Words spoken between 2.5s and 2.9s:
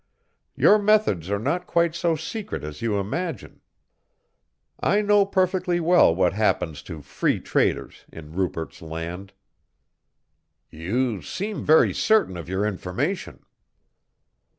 as